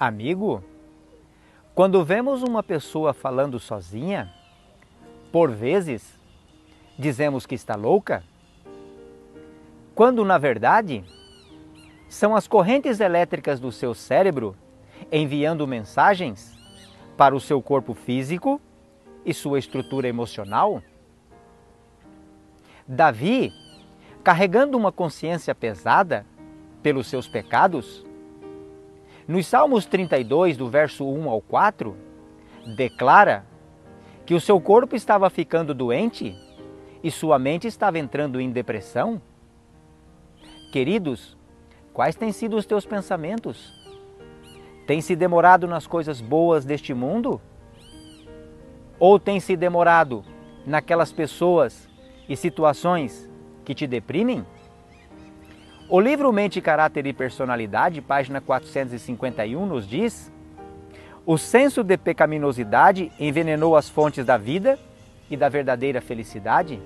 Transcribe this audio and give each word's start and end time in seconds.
Amigo, 0.00 0.64
quando 1.74 2.02
vemos 2.02 2.42
uma 2.42 2.62
pessoa 2.62 3.12
falando 3.12 3.60
sozinha, 3.60 4.32
por 5.30 5.50
vezes 5.50 6.18
dizemos 6.98 7.44
que 7.44 7.54
está 7.54 7.74
louca, 7.74 8.24
quando 9.94 10.24
na 10.24 10.38
verdade 10.38 11.04
são 12.08 12.34
as 12.34 12.48
correntes 12.48 12.98
elétricas 12.98 13.60
do 13.60 13.70
seu 13.70 13.92
cérebro 13.92 14.56
enviando 15.12 15.66
mensagens 15.66 16.58
para 17.14 17.36
o 17.36 17.40
seu 17.40 17.60
corpo 17.60 17.92
físico 17.92 18.58
e 19.22 19.34
sua 19.34 19.58
estrutura 19.58 20.08
emocional? 20.08 20.82
Davi, 22.88 23.52
carregando 24.24 24.78
uma 24.78 24.90
consciência 24.90 25.54
pesada 25.54 26.24
pelos 26.82 27.06
seus 27.06 27.28
pecados, 27.28 28.02
nos 29.30 29.46
Salmos 29.46 29.86
32, 29.86 30.56
do 30.56 30.68
verso 30.68 31.08
1 31.08 31.30
ao 31.30 31.40
4, 31.40 31.96
declara 32.74 33.46
que 34.26 34.34
o 34.34 34.40
seu 34.40 34.60
corpo 34.60 34.96
estava 34.96 35.30
ficando 35.30 35.72
doente 35.72 36.34
e 37.00 37.12
sua 37.12 37.38
mente 37.38 37.68
estava 37.68 37.96
entrando 37.96 38.40
em 38.40 38.50
depressão. 38.50 39.22
Queridos, 40.72 41.38
quais 41.92 42.16
têm 42.16 42.32
sido 42.32 42.56
os 42.56 42.66
teus 42.66 42.84
pensamentos? 42.84 43.72
Tem 44.84 45.00
se 45.00 45.14
demorado 45.14 45.68
nas 45.68 45.86
coisas 45.86 46.20
boas 46.20 46.64
deste 46.64 46.92
mundo? 46.92 47.40
Ou 48.98 49.16
tem 49.16 49.38
se 49.38 49.56
demorado 49.56 50.24
naquelas 50.66 51.12
pessoas 51.12 51.88
e 52.28 52.36
situações 52.36 53.30
que 53.64 53.76
te 53.76 53.86
deprimem? 53.86 54.44
O 55.92 55.98
livro 55.98 56.32
Mente, 56.32 56.60
Caráter 56.60 57.04
e 57.04 57.12
Personalidade, 57.12 58.00
página 58.00 58.40
451, 58.40 59.66
nos 59.66 59.88
diz: 59.88 60.30
O 61.26 61.36
senso 61.36 61.82
de 61.82 61.96
pecaminosidade 61.96 63.10
envenenou 63.18 63.74
as 63.74 63.88
fontes 63.88 64.24
da 64.24 64.36
vida 64.36 64.78
e 65.28 65.36
da 65.36 65.48
verdadeira 65.48 66.00
felicidade? 66.00 66.80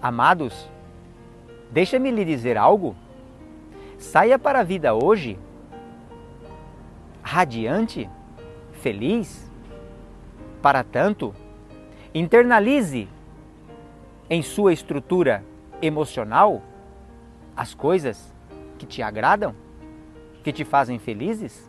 Amados, 0.00 0.70
deixa-me 1.72 2.12
lhe 2.12 2.24
dizer 2.24 2.56
algo. 2.56 2.94
Saia 3.98 4.38
para 4.38 4.60
a 4.60 4.62
vida 4.62 4.94
hoje 4.94 5.36
radiante, 7.20 8.08
feliz. 8.74 9.50
Para 10.62 10.84
tanto, 10.84 11.34
internalize 12.14 13.08
em 14.30 14.40
sua 14.40 14.72
estrutura 14.72 15.42
emocional 15.82 16.62
as 17.58 17.74
coisas 17.74 18.32
que 18.78 18.86
te 18.86 19.02
agradam, 19.02 19.52
que 20.44 20.52
te 20.52 20.64
fazem 20.64 20.96
felizes? 21.00 21.68